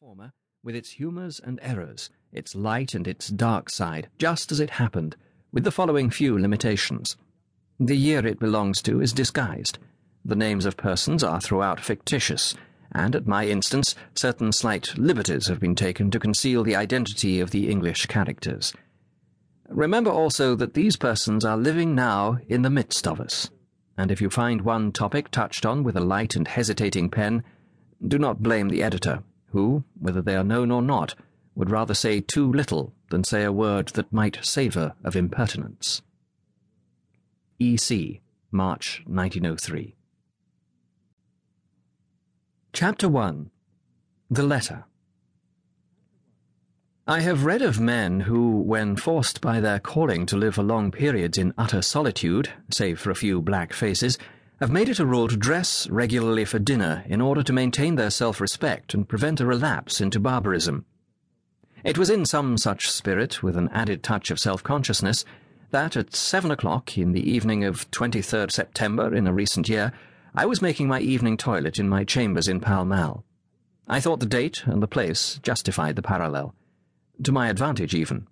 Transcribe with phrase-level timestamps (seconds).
[0.00, 0.32] former,
[0.64, 5.14] with its humours and errors, its light and its dark side, just as it happened,
[5.52, 7.18] with the following few limitations.
[7.78, 9.78] The year it belongs to is disguised.
[10.24, 12.54] The names of persons are throughout fictitious,
[12.92, 17.50] and at my instance, certain slight liberties have been taken to conceal the identity of
[17.50, 18.72] the English characters.
[19.68, 23.50] Remember also that these persons are living now in the midst of us,
[23.98, 27.44] and if you find one topic touched on with a light and hesitating pen,
[28.08, 31.14] do not blame the editor who, whether they are known or not,
[31.54, 36.02] would rather say too little than say a word that might savour of impertinence.
[37.58, 39.94] E.C., March 1903.
[42.72, 43.50] Chapter 1
[44.30, 44.84] The Letter
[47.06, 50.92] I have read of men who, when forced by their calling to live for long
[50.92, 54.16] periods in utter solitude, save for a few black faces,
[54.60, 58.10] have made it a rule to dress regularly for dinner in order to maintain their
[58.10, 60.84] self respect and prevent a relapse into barbarism.
[61.82, 65.24] It was in some such spirit, with an added touch of self consciousness,
[65.70, 69.92] that at seven o'clock in the evening of 23rd September in a recent year,
[70.34, 73.24] I was making my evening toilet in my chambers in Pall Mall.
[73.88, 76.54] I thought the date and the place justified the parallel.
[77.24, 78.26] To my advantage, even.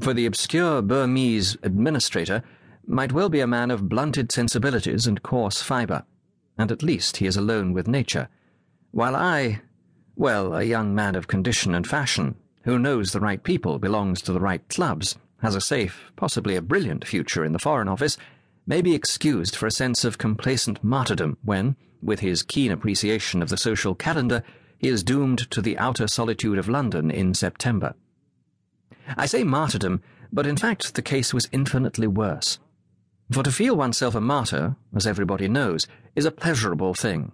[0.00, 2.42] For the obscure Burmese administrator
[2.86, 6.04] might well be a man of blunted sensibilities and coarse fibre,
[6.58, 8.28] and at least he is alone with nature,
[8.90, 9.60] while I,
[10.14, 14.32] well, a young man of condition and fashion, who knows the right people, belongs to
[14.32, 18.16] the right clubs, has a safe, possibly a brilliant future in the Foreign Office,
[18.66, 23.48] may be excused for a sense of complacent martyrdom when, with his keen appreciation of
[23.48, 24.42] the social calendar,
[24.78, 27.94] he is doomed to the outer solitude of London in September.
[29.16, 32.58] I say martyrdom, but in fact the case was infinitely worse.
[33.30, 37.32] For to feel oneself a martyr, as everybody knows, is a pleasurable thing,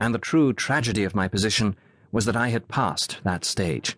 [0.00, 1.76] and the true tragedy of my position
[2.10, 3.96] was that I had passed that stage.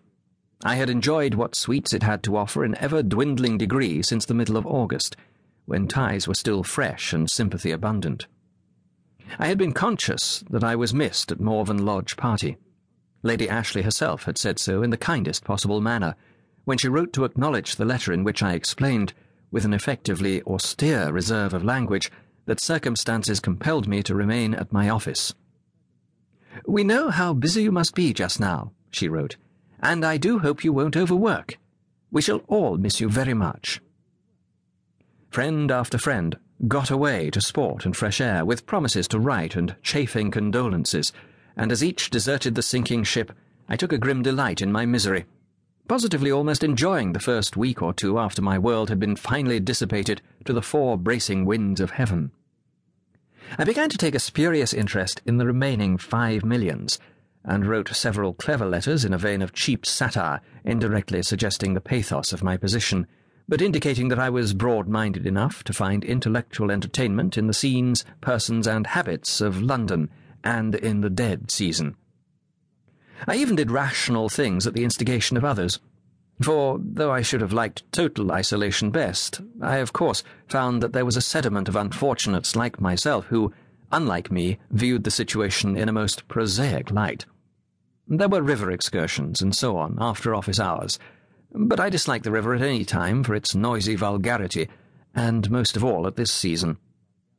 [0.63, 4.35] I had enjoyed what sweets it had to offer in ever dwindling degree since the
[4.35, 5.17] middle of August,
[5.65, 8.27] when ties were still fresh and sympathy abundant.
[9.39, 12.59] I had been conscious that I was missed at Morven Lodge party.
[13.23, 16.17] Lady Ashleigh herself had said so in the kindest possible manner,
[16.65, 19.15] when she wrote to acknowledge the letter in which I explained
[19.51, 22.11] with an effectively austere reserve of language,
[22.47, 25.35] that circumstances compelled me to remain at my office.
[26.67, 29.37] We know how busy you must be just now, she wrote,
[29.81, 31.59] and I do hope you won't overwork.
[32.11, 33.81] We shall all miss you very much.
[35.31, 36.37] Friend after friend
[36.67, 41.13] got away to sport and fresh air with promises to write and chafing condolences,
[41.57, 43.33] and as each deserted the sinking ship,
[43.69, 45.25] I took a grim delight in my misery
[45.91, 50.23] positively almost enjoying the first week or two after my world had been finally dissipated
[50.45, 52.31] to the four bracing winds of heaven.
[53.59, 57.01] I began to take a spurious interest in the remaining five millions,
[57.45, 62.33] and wrote several clever letters in a vein of cheap satire, indirectly suggesting the pathos
[62.33, 63.09] of my position,
[63.49, 68.05] but indicating that I was broad minded enough to find intellectual entertainment in the scenes,
[68.21, 70.09] persons, and habits of London,
[70.45, 71.97] and in the dead season.
[73.27, 75.79] I even did rational things at the instigation of others.
[76.41, 81.05] For, though I should have liked total isolation best, I of course found that there
[81.05, 83.53] was a sediment of unfortunates like myself who,
[83.93, 87.27] unlike me, viewed the situation in a most prosaic light.
[88.09, 90.99] There were river excursions and so on after office hours,
[91.53, 94.69] but I dislike the river at any time for its noisy vulgarity,
[95.15, 96.79] and most of all at this season.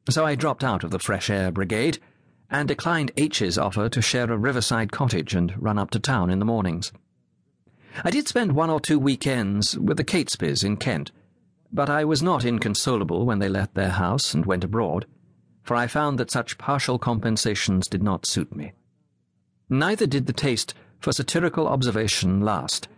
[0.10, 2.00] So I dropped out of the fresh air brigade
[2.52, 6.40] and declined H's offer to share a riverside cottage and run up to town in
[6.40, 6.92] the mornings.
[8.04, 11.12] I did spend one or two weekends with the Catesbys in Kent,
[11.72, 15.06] but I was not inconsolable when they left their house and went abroad,
[15.64, 18.74] for I found that such partial compensations did not suit me.
[19.70, 22.90] Neither did the taste for satirical observation last.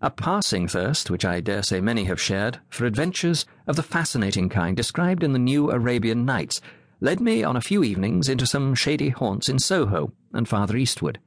[0.00, 4.48] A passing thirst, which I dare say many have shared, for adventures of the fascinating
[4.48, 6.60] kind described in the New Arabian Nights
[7.00, 11.18] led me on a few evenings into some shady haunts in Soho and farther eastward,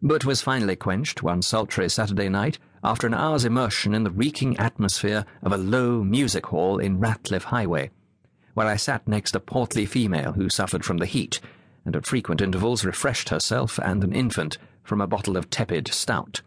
[0.00, 4.56] but was finally quenched one sultry Saturday night after an hour's immersion in the reeking
[4.56, 7.90] atmosphere of a low music hall in Ratcliffe Highway,
[8.54, 11.40] where I sat next a portly female who suffered from the heat
[11.84, 16.42] and at frequent intervals refreshed herself and an infant from a bottle of tepid stout.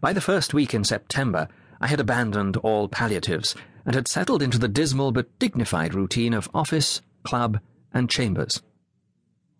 [0.00, 1.48] By the first week in September,
[1.82, 6.48] I had abandoned all palliatives and had settled into the dismal but dignified routine of
[6.54, 7.58] office, club,
[7.92, 8.62] and chambers.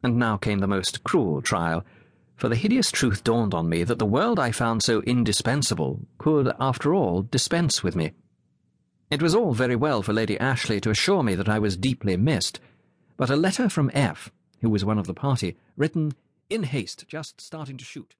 [0.04, 1.84] And now came the most cruel trial,
[2.36, 6.52] for the hideous truth dawned on me that the world I found so indispensable could,
[6.60, 8.12] after all, dispense with me.
[9.10, 12.16] It was all very well for Lady Ashleigh to assure me that I was deeply
[12.16, 12.60] missed,
[13.16, 14.30] but a letter from F,
[14.60, 16.12] who was one of the party, written
[16.48, 18.14] in haste, just starting to shoot,